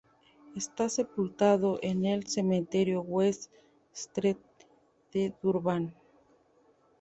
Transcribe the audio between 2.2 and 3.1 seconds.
"Cementerio